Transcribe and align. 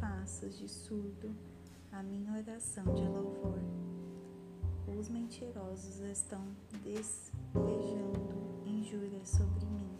passas 0.00 0.58
de 0.58 0.68
surdo 0.68 1.34
a 1.92 2.02
minha 2.02 2.32
oração 2.32 2.84
de 2.94 3.02
louvor. 3.02 3.58
Os 4.98 5.08
mentirosos 5.08 6.00
estão 6.00 6.44
despejando 6.82 8.34
injúrias 8.66 9.28
sobre 9.28 9.64
mim. 9.66 9.98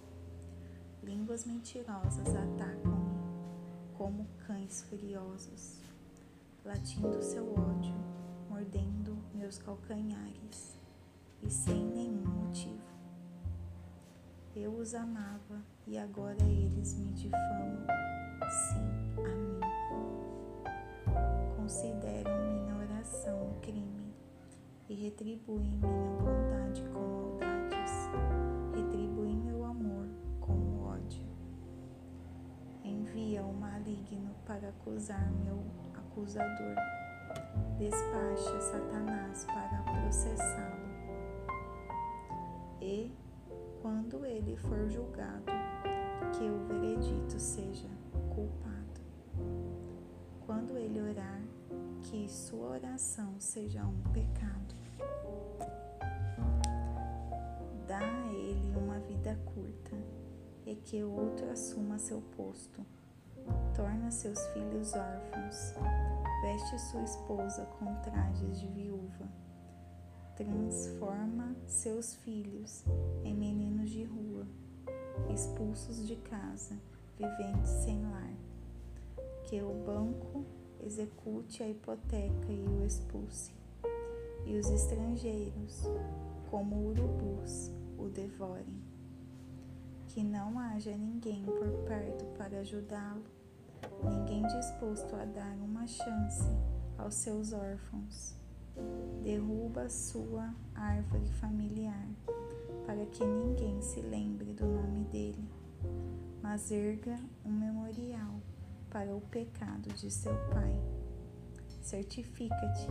Línguas 1.03 1.45
mentirosas 1.45 2.29
atacam-me 2.29 3.15
como 3.97 4.27
cães 4.47 4.83
furiosos, 4.83 5.81
latindo 6.65 7.23
seu 7.23 7.53
ódio, 7.53 7.95
mordendo 8.49 9.17
meus 9.35 9.59
calcanhares 9.59 10.77
e 11.43 11.51
sem 11.51 11.85
nenhum 11.87 12.27
motivo. 12.27 12.95
Eu 14.57 14.73
os 14.77 14.95
amava 14.95 15.63
e 15.87 15.99
agora 15.99 16.43
eles 16.45 16.95
me 16.95 17.13
difamam. 17.13 17.87
Sim, 18.49 19.23
a 19.25 19.35
mim. 19.37 19.64
Consideram 21.65 22.31
minha 22.43 22.77
oração 22.77 23.47
um 23.49 23.61
crime 23.61 24.15
e 24.87 24.95
retribuem 24.95 25.79
minha 25.79 26.11
bondade 26.19 26.85
com 26.93 26.99
maldades. 27.01 27.91
Retribuem 28.77 29.39
meu 29.39 29.65
amor 29.65 30.07
com 30.43 30.83
ódio. 30.83 31.25
Envia 32.85 33.43
o 33.43 33.55
maligno 33.55 34.35
para 34.45 34.69
acusar 34.69 35.33
meu 35.43 35.65
acusador. 35.95 36.77
Despacha 37.79 38.61
Satanás 38.61 39.47
para 39.47 40.03
processá-lo. 40.03 40.85
E 42.83 43.11
quando 43.81 44.27
ele 44.27 44.55
for 44.59 44.87
julgado, 44.91 45.51
que 46.37 46.45
o 46.45 46.59
veredito 46.67 47.39
seja 47.39 47.89
culpado. 48.35 49.01
Quando 50.47 50.77
ele 50.77 51.01
orar, 51.01 51.41
que 52.05 52.29
sua 52.29 52.71
oração 52.71 53.35
seja 53.39 53.85
um 53.85 54.01
pecado. 54.13 54.75
Dá 57.87 57.99
a 57.99 58.33
ele 58.33 58.77
uma 58.77 58.99
vida 59.01 59.39
curta 59.45 59.97
e 60.65 60.75
que 60.77 61.03
outro 61.03 61.51
assuma 61.51 61.99
seu 61.99 62.21
posto. 62.37 62.85
Torna 63.75 64.11
seus 64.11 64.39
filhos 64.49 64.95
órfãos. 64.95 65.75
Veste 66.43 66.79
sua 66.91 67.03
esposa 67.03 67.67
com 67.79 67.95
trajes 68.03 68.61
de 68.61 68.69
viúva 68.69 69.45
transforma 70.37 71.55
seus 71.67 72.17
filhos 72.17 72.85
em 73.23 73.33
meninos 73.33 73.89
de 73.91 74.05
rua, 74.05 74.47
expulsos 75.33 76.07
de 76.07 76.17
casa, 76.17 76.77
viventes 77.17 77.71
sem 77.85 78.03
lar. 78.03 78.33
Que 79.45 79.63
o 79.63 79.73
banco 79.87 80.45
execute 80.83 81.63
a 81.63 81.69
hipoteca 81.69 82.53
e 82.53 82.67
o 82.67 82.85
expulse, 82.85 83.53
e 84.47 84.57
os 84.57 84.69
estrangeiros, 84.71 85.85
como 86.51 86.89
urubus, 86.89 87.71
o 87.99 88.09
devorem. 88.09 88.83
Que 90.09 90.23
não 90.23 90.59
haja 90.59 90.97
ninguém 90.97 91.45
por 91.45 91.69
perto 91.87 92.25
para 92.37 92.61
ajudá-lo, 92.61 93.25
ninguém 94.03 94.43
disposto 94.47 95.15
a 95.17 95.25
dar 95.25 95.57
uma 95.57 95.87
chance 95.87 96.45
aos 96.99 97.15
seus 97.15 97.53
órfãos. 97.53 98.35
Derruba 99.23 99.89
sua 99.89 100.55
árvore 100.75 101.29
familiar, 101.41 102.09
para 102.87 103.07
que 103.07 103.25
ninguém 103.25 103.81
se 103.81 104.01
lembre 104.01 104.53
do 104.53 104.67
nome 104.67 105.05
dele, 105.05 105.49
mas 106.43 106.71
erga 106.71 107.19
um 107.45 107.53
memorial 107.53 108.41
para 108.95 109.13
o 109.13 109.21
pecado 109.21 109.93
de 109.95 110.09
seu 110.09 110.33
pai. 110.51 110.81
Certifica-te 111.83 112.87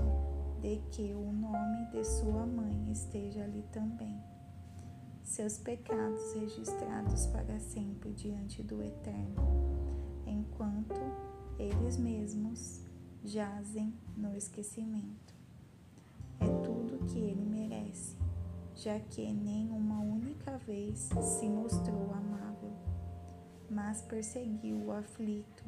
de 0.59 0.81
que 0.91 1.13
o 1.13 1.31
nome 1.31 1.85
de 1.91 2.03
sua 2.03 2.45
mãe 2.45 2.91
esteja 2.91 3.45
ali 3.45 3.63
também. 3.71 4.21
Seus 5.23 5.57
pecados 5.57 6.33
registrados 6.33 7.25
para 7.27 7.57
sempre 7.57 8.11
diante 8.11 8.61
do 8.61 8.83
Eterno, 8.83 9.41
enquanto 10.27 10.99
eles 11.57 11.95
mesmos 11.95 12.83
jazem 13.23 13.93
no 14.17 14.35
esquecimento 14.35 15.33
é 16.41 16.47
tudo 16.65 17.05
que 17.05 17.17
ele 17.17 17.45
merece, 17.45 18.17
já 18.75 18.99
que 18.99 19.31
nem 19.31 19.69
uma 19.69 20.01
única 20.01 20.57
vez 20.57 21.09
se 21.39 21.47
mostrou 21.47 22.11
amável, 22.11 22.22
perseguiu 24.01 24.77
o 24.77 24.91
aflito 24.91 25.63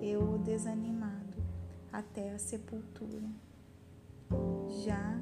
e 0.00 0.16
o 0.16 0.38
desanimado 0.38 1.42
até 1.92 2.32
a 2.32 2.38
sepultura. 2.38 3.28
Já 4.84 5.18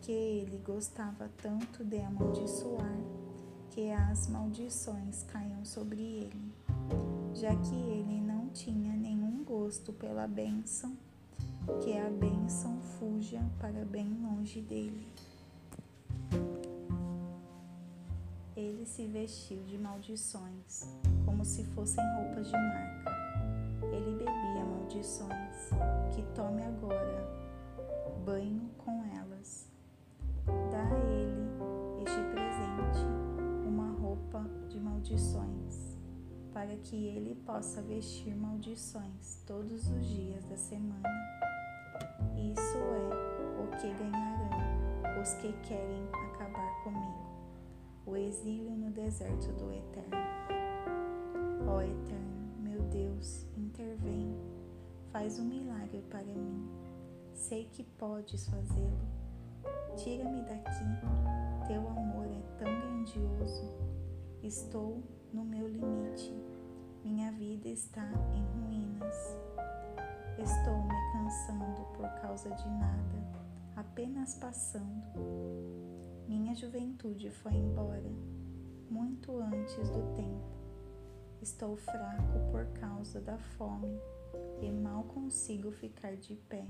que 0.00 0.12
ele 0.12 0.58
gostava 0.58 1.30
tanto 1.42 1.84
de 1.84 2.00
amaldiçoar, 2.00 2.98
que 3.70 3.90
as 3.92 4.28
maldições 4.28 5.22
caiam 5.24 5.64
sobre 5.64 6.00
ele, 6.00 6.52
já 7.34 7.54
que 7.54 7.74
ele 7.74 8.20
não 8.20 8.48
tinha 8.48 8.96
nenhum 8.96 9.44
gosto 9.44 9.92
pela 9.92 10.26
bênção 10.26 10.96
que 11.82 11.96
a 11.96 12.10
bênção 12.10 12.80
fuja 12.80 13.40
para 13.58 13.84
bem 13.84 14.08
longe 14.22 14.60
dele. 14.60 15.06
Ele 18.60 18.84
se 18.84 19.06
vestiu 19.06 19.62
de 19.64 19.78
maldições, 19.78 20.86
como 21.24 21.44
se 21.44 21.64
fossem 21.64 22.04
roupas 22.16 22.46
de 22.46 22.52
marca. 22.52 23.10
Ele 23.92 24.18
bebia 24.18 24.64
maldições, 24.64 25.70
que 26.14 26.22
tome 26.34 26.62
agora 26.62 27.26
banho 28.24 28.70
com 28.76 29.02
elas. 29.16 29.66
Dá 30.70 30.82
a 30.82 30.98
ele 31.10 31.48
este 32.02 32.20
presente, 32.32 33.66
uma 33.66 33.92
roupa 33.98 34.44
de 34.68 34.78
maldições, 34.78 35.96
para 36.52 36.76
que 36.76 36.96
ele 36.96 37.34
possa 37.46 37.80
vestir 37.80 38.36
maldições 38.36 39.42
todos 39.46 39.88
os 39.90 40.06
dias 40.06 40.44
da 40.44 40.56
semana 40.56 41.08
isso 42.36 42.78
é 42.78 43.62
o 43.62 43.66
que 43.76 43.92
ganharão 43.94 45.20
os 45.20 45.34
que 45.34 45.52
querem 45.62 46.08
acabar 46.12 46.82
comigo. 46.82 47.39
O 48.10 48.16
exílio 48.16 48.72
no 48.72 48.90
deserto 48.90 49.52
do 49.52 49.72
Eterno. 49.72 50.16
Ó 51.68 51.80
Eterno, 51.80 52.58
meu 52.58 52.82
Deus, 52.88 53.46
intervém. 53.56 54.36
Faz 55.12 55.38
um 55.38 55.44
milagre 55.44 56.02
para 56.10 56.24
mim. 56.24 56.68
Sei 57.32 57.66
que 57.66 57.84
podes 57.84 58.48
fazê-lo. 58.48 59.06
Tira-me 59.96 60.42
daqui. 60.42 60.84
Teu 61.68 61.86
amor 61.88 62.26
é 62.26 62.42
tão 62.58 62.80
grandioso. 62.80 63.72
Estou 64.42 65.04
no 65.32 65.44
meu 65.44 65.68
limite. 65.68 66.34
Minha 67.04 67.30
vida 67.30 67.68
está 67.68 68.10
em 68.34 68.42
ruínas. 68.58 69.38
Estou 70.36 70.82
me 70.82 71.12
cansando 71.12 71.86
por 71.96 72.08
causa 72.20 72.50
de 72.50 72.68
nada, 72.70 73.44
apenas 73.76 74.34
passando. 74.34 76.09
Minha 76.30 76.54
juventude 76.54 77.28
foi 77.28 77.54
embora, 77.54 78.08
muito 78.88 79.36
antes 79.40 79.90
do 79.90 80.14
tempo. 80.14 80.46
Estou 81.42 81.74
fraco 81.74 82.38
por 82.52 82.66
causa 82.78 83.20
da 83.20 83.36
fome 83.36 83.98
e 84.62 84.70
mal 84.70 85.02
consigo 85.02 85.72
ficar 85.72 86.14
de 86.14 86.36
pé. 86.36 86.64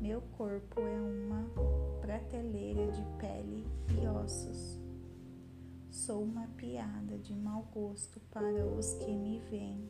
Meu 0.00 0.20
corpo 0.36 0.80
é 0.80 1.00
uma 1.00 1.48
prateleira 2.00 2.90
de 2.90 3.04
pele 3.20 3.64
e 3.96 4.08
ossos. 4.08 4.76
Sou 5.88 6.24
uma 6.24 6.48
piada 6.56 7.16
de 7.16 7.36
mau 7.36 7.62
gosto 7.72 8.18
para 8.32 8.66
os 8.66 8.92
que 8.94 9.12
me 9.12 9.38
veem. 9.38 9.88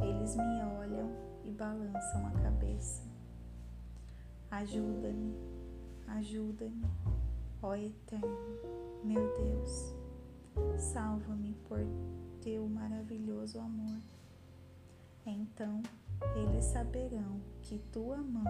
Eles 0.00 0.34
me 0.34 0.62
olham 0.78 1.10
e 1.44 1.50
balançam 1.50 2.26
a 2.26 2.30
cabeça. 2.40 3.02
Ajuda-me, 4.50 5.36
ajuda-me, 6.06 6.86
ó 7.62 7.74
Eterno, 7.74 8.28
meu 9.04 9.32
Deus, 9.34 9.94
salva-me 10.78 11.54
por 11.68 11.80
teu 12.40 12.68
maravilhoso 12.68 13.58
amor. 13.58 14.00
Então 15.26 15.82
eles 16.36 16.64
saberão 16.64 17.40
que 17.62 17.78
tua 17.92 18.18
mão 18.18 18.44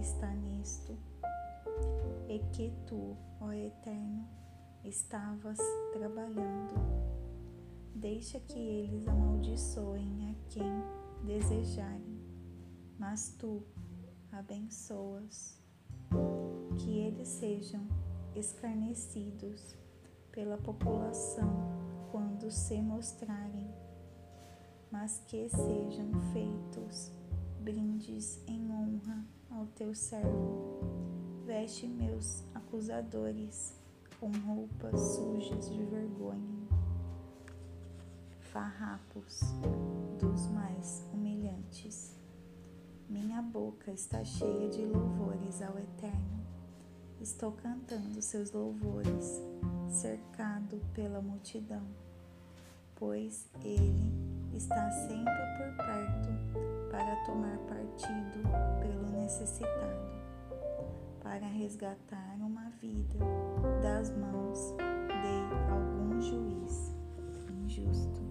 está 0.00 0.32
nisto 0.34 0.96
e 2.28 2.38
que 2.52 2.72
tu, 2.86 3.16
ó 3.40 3.52
Eterno, 3.52 4.26
estavas 4.84 5.58
trabalhando. 5.92 6.74
Deixa 7.94 8.38
que 8.40 8.58
eles 8.58 9.06
amaldiçoem 9.08 10.30
a 10.30 10.34
quem 10.50 10.82
desejarem 11.24 12.14
mas 12.98 13.34
tu 13.38 13.62
abençoas, 14.32 15.60
que 16.78 16.98
eles 16.98 17.28
sejam 17.28 17.86
escarnecidos 18.36 19.76
pela 20.32 20.56
população 20.58 21.48
quando 22.10 22.50
se 22.50 22.80
mostrarem. 22.80 23.70
mas 24.90 25.20
que 25.26 25.48
sejam 25.48 26.12
feitos 26.32 27.10
brindes 27.60 28.40
em 28.46 28.70
honra 28.70 29.24
ao 29.50 29.66
teu 29.66 29.94
servo. 29.94 30.80
Veste 31.44 31.86
meus 31.86 32.44
acusadores 32.54 33.74
com 34.20 34.30
roupas 34.46 35.00
sujas 35.00 35.68
de 35.70 35.82
vergonha, 35.84 36.68
farrapos 38.38 39.40
dos 40.20 40.46
mais 40.48 41.04
humilhantes. 41.12 42.14
Minha 43.08 43.42
boca 43.42 43.90
está 43.90 44.22
cheia 44.24 44.68
de 44.70 44.84
louvores 44.86 45.60
ao 45.60 45.78
Eterno. 45.78 46.43
Estou 47.24 47.52
cantando 47.52 48.20
seus 48.20 48.52
louvores, 48.52 49.40
cercado 49.88 50.78
pela 50.92 51.22
multidão, 51.22 51.82
pois 52.94 53.48
Ele 53.62 54.12
está 54.52 54.90
sempre 54.90 55.32
por 55.56 55.86
perto 55.86 56.90
para 56.90 57.24
tomar 57.24 57.56
partido 57.60 58.42
pelo 58.78 59.18
necessitado, 59.18 60.06
para 61.22 61.46
resgatar 61.46 62.36
uma 62.40 62.68
vida 62.72 63.18
das 63.82 64.10
mãos 64.10 64.74
de 65.08 65.72
algum 65.72 66.20
juiz 66.20 66.94
injusto. 67.48 68.23